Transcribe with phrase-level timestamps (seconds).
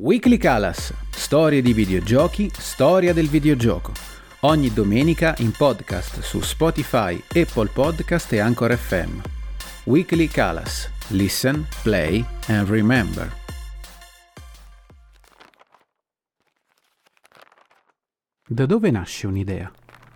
[0.00, 3.92] Weekly Calas, storie di videogiochi, storia del videogioco.
[4.42, 9.18] Ogni domenica in podcast su Spotify, Apple Podcast e Anchor FM.
[9.86, 10.88] Weekly Calas.
[11.08, 13.28] Listen, play and remember.
[18.48, 19.68] Da dove nasce un'idea?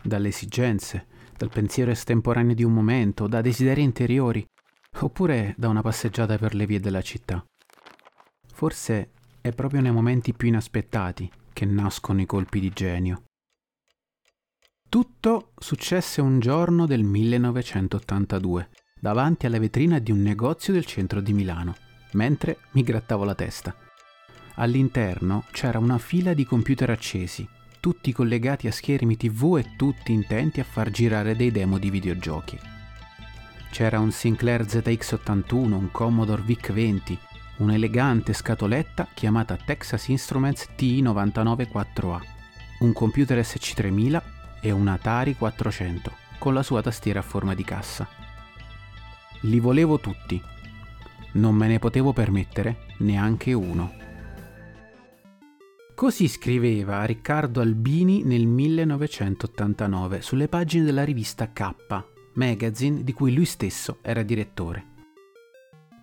[0.00, 1.06] Dalle esigenze,
[1.36, 4.42] dal pensiero estemporaneo di un momento, da desideri interiori,
[5.00, 7.44] oppure da una passeggiata per le vie della città?
[8.54, 9.10] Forse
[9.46, 13.22] è proprio nei momenti più inaspettati che nascono i colpi di genio.
[14.88, 18.68] Tutto successe un giorno del 1982,
[19.00, 21.74] davanti alla vetrina di un negozio del centro di Milano,
[22.12, 23.74] mentre mi grattavo la testa.
[24.56, 30.60] All'interno c'era una fila di computer accesi, tutti collegati a schermi tv e tutti intenti
[30.60, 32.58] a far girare dei demo di videogiochi.
[33.70, 37.18] C'era un Sinclair ZX81, un Commodore VIC-20,
[37.58, 42.20] un'elegante scatoletta chiamata Texas Instruments TI-994A,
[42.80, 44.22] un computer SC3000
[44.60, 48.06] e un Atari 400 con la sua tastiera a forma di cassa.
[49.42, 50.40] Li volevo tutti.
[51.32, 54.04] Non me ne potevo permettere neanche uno.
[55.94, 61.72] Così scriveva Riccardo Albini nel 1989 sulle pagine della rivista K,
[62.34, 64.95] magazine di cui lui stesso era direttore.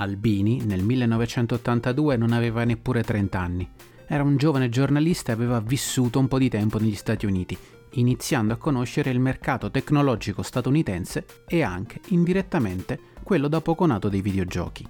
[0.00, 3.68] Albini nel 1982 non aveva neppure 30 anni.
[4.06, 7.56] Era un giovane giornalista e aveva vissuto un po' di tempo negli Stati Uniti,
[7.92, 14.22] iniziando a conoscere il mercato tecnologico statunitense e anche, indirettamente, quello da poco nato dei
[14.22, 14.86] videogiochi.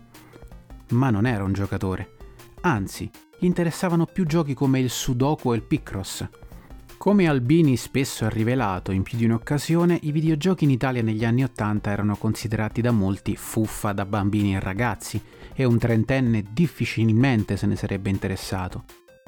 [0.90, 2.12] Ma non era un giocatore.
[2.60, 6.28] Anzi, gli interessavano più giochi come il Sudoku e il Picross,
[7.00, 11.42] come Albini spesso ha rivelato in più di un'occasione, i videogiochi in Italia negli anni
[11.42, 15.18] Ottanta erano considerati da molti fuffa da bambini e ragazzi
[15.54, 18.84] e un trentenne difficilmente se ne sarebbe interessato.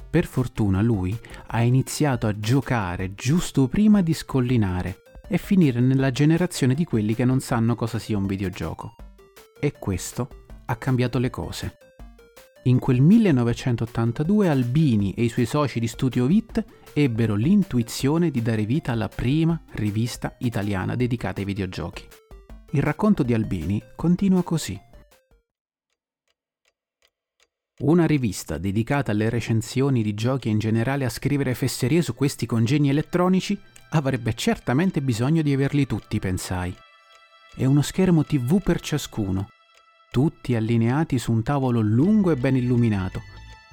[0.07, 6.75] Per fortuna lui ha iniziato a giocare giusto prima di scollinare e finire nella generazione
[6.75, 8.93] di quelli che non sanno cosa sia un videogioco.
[9.59, 10.27] E questo
[10.63, 11.77] ha cambiato le cose.
[12.65, 16.63] In quel 1982 Albini e i suoi soci di Studio Vit
[16.93, 22.07] ebbero l'intuizione di dare vita alla prima rivista italiana dedicata ai videogiochi.
[22.71, 24.79] Il racconto di Albini continua così.
[27.79, 32.45] Una rivista dedicata alle recensioni di giochi e in generale a scrivere fesserie su questi
[32.45, 33.59] congegni elettronici
[33.89, 36.73] avrebbe certamente bisogno di averli tutti, pensai.
[37.55, 39.49] E uno schermo TV per ciascuno,
[40.13, 43.23] tutti allineati su un tavolo lungo e ben illuminato,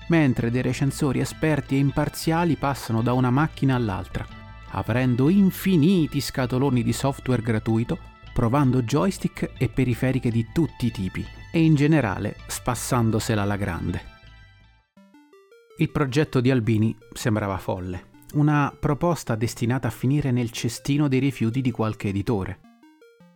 [0.09, 4.27] mentre dei recensori esperti e imparziali passano da una macchina all'altra,
[4.71, 7.99] aprendo infiniti scatoloni di software gratuito,
[8.33, 14.03] provando joystick e periferiche di tutti i tipi e in generale spassandosela alla grande.
[15.77, 21.61] Il progetto di Albini sembrava folle, una proposta destinata a finire nel cestino dei rifiuti
[21.61, 22.70] di qualche editore.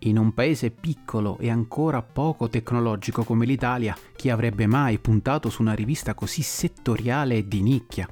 [0.06, 5.62] In un paese piccolo e ancora poco tecnologico come l'Italia, chi avrebbe mai puntato su
[5.62, 8.06] una rivista così settoriale e di nicchia?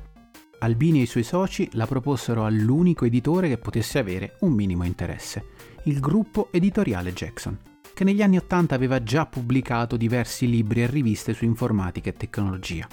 [0.61, 5.45] Albini e i suoi soci la proposero all'unico editore che potesse avere un minimo interesse,
[5.85, 7.59] il gruppo editoriale Jackson,
[7.93, 12.89] che negli anni Ottanta aveva già pubblicato diversi libri e riviste su informatica e tecnologia.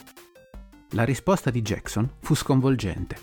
[0.90, 3.16] La risposta di Jackson fu sconvolgente.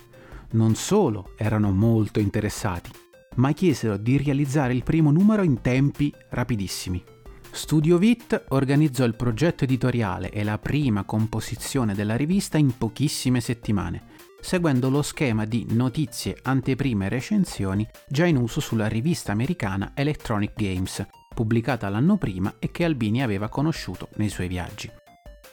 [0.51, 2.89] Non solo erano molto interessati,
[3.37, 7.03] ma chiesero di realizzare il primo numero in tempi rapidissimi.
[7.49, 14.03] Studio Vit organizzò il progetto editoriale e la prima composizione della rivista in pochissime settimane,
[14.41, 20.53] seguendo lo schema di notizie, anteprime e recensioni già in uso sulla rivista americana Electronic
[20.55, 24.91] Games, pubblicata l'anno prima e che Albini aveva conosciuto nei suoi viaggi.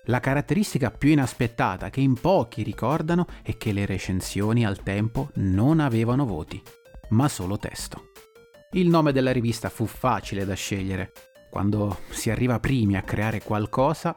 [0.09, 5.81] La caratteristica più inaspettata che in pochi ricordano è che le recensioni al tempo non
[5.81, 6.63] avevano voti
[7.11, 8.11] ma solo testo.
[8.73, 11.13] Il nome della rivista fu facile da scegliere.
[11.51, 14.15] Quando si arriva primi a creare qualcosa,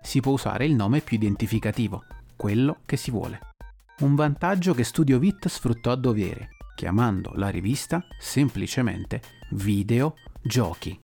[0.00, 2.04] si può usare il nome più identificativo,
[2.36, 3.40] quello che si vuole.
[3.98, 11.00] Un vantaggio che Studio Vit sfruttò a dovere, chiamando la rivista semplicemente Video Giochi.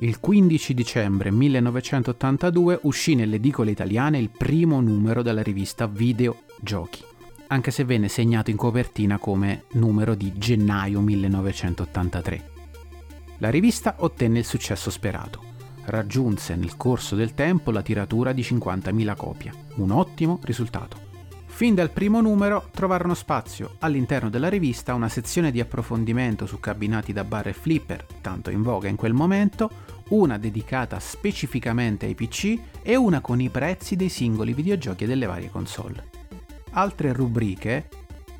[0.00, 7.16] Il 15 dicembre 1982 uscì nelle edicole italiane il primo numero della rivista Video Giochi
[7.48, 12.50] anche se venne segnato in copertina come numero di gennaio 1983.
[13.38, 15.44] La rivista ottenne il successo sperato.
[15.84, 21.06] Raggiunse nel corso del tempo la tiratura di 50.000 copie, un ottimo risultato.
[21.46, 27.12] Fin dal primo numero trovarono spazio all'interno della rivista una sezione di approfondimento su cabinati
[27.12, 29.70] da bar e flipper, tanto in voga in quel momento,
[30.10, 35.50] una dedicata specificamente ai PC e una con i prezzi dei singoli videogiochi delle varie
[35.50, 36.17] console.
[36.70, 37.88] Altre rubriche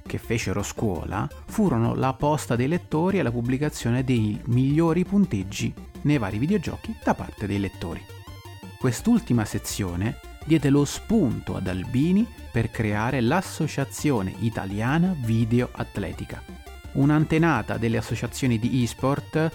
[0.08, 5.72] che fecero scuola furono la posta dei lettori e la pubblicazione dei migliori punteggi
[6.02, 8.02] nei vari videogiochi da parte dei lettori.
[8.78, 16.42] Quest'ultima sezione diede lo spunto ad Albini per creare l'Associazione Italiana Video Atletica,
[16.92, 19.50] un'antenata delle associazioni di e-sport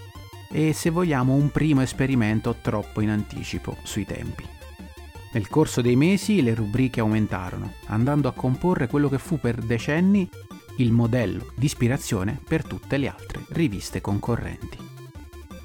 [0.51, 4.45] e se vogliamo un primo esperimento troppo in anticipo sui tempi.
[5.33, 10.29] Nel corso dei mesi le rubriche aumentarono, andando a comporre quello che fu per decenni
[10.77, 14.77] il modello di ispirazione per tutte le altre riviste concorrenti.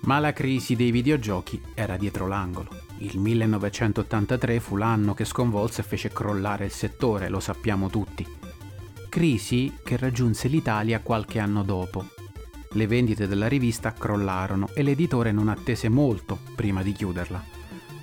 [0.02, 2.70] Ma la crisi dei videogiochi era dietro l'angolo.
[3.00, 8.26] Il 1983 fu l'anno che sconvolse e fece crollare il settore, lo sappiamo tutti.
[9.10, 12.06] Crisi che raggiunse l'Italia qualche anno dopo.
[12.72, 17.57] Le vendite della rivista crollarono e l'editore non attese molto prima di chiuderla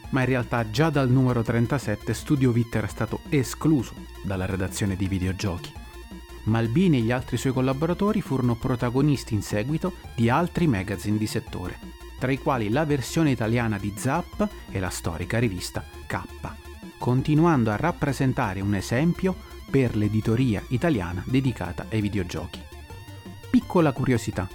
[0.10, 3.94] ma in realtà già dal numero 37 Studio Vit era stato escluso
[4.24, 5.72] dalla redazione di videogiochi.
[6.44, 11.80] Malbini e gli altri suoi collaboratori furono protagonisti in seguito di altri magazine di settore,
[12.20, 16.22] tra i quali la versione italiana di Zap e la storica rivista K,
[17.00, 19.36] continuando a rappresentare un esempio
[19.70, 22.62] per l'editoria italiana dedicata ai videogiochi.
[23.50, 24.48] Piccola curiosità,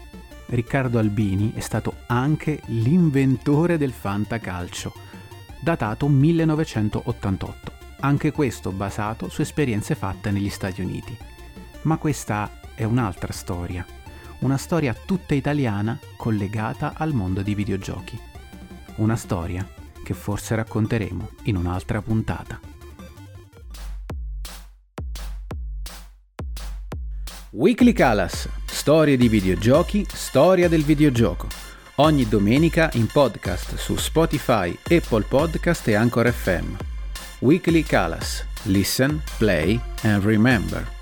[0.47, 4.93] Riccardo Albini è stato anche l'inventore del fantacalcio,
[5.61, 11.17] datato 1988, anche questo basato su esperienze fatte negli Stati Uniti.
[11.83, 13.85] Ma questa è un'altra storia,
[14.41, 18.19] una storia tutta italiana collegata al mondo dei videogiochi.
[18.97, 19.67] Una storia
[20.03, 22.59] che forse racconteremo in un'altra puntata.
[27.51, 31.70] Weekly Calas, storie di videogiochi, storia del videogioco
[32.01, 36.75] ogni domenica in podcast su Spotify, Apple Podcast e Anchor FM.
[37.41, 38.45] Weekly Calas.
[38.65, 41.00] Listen, play and remember.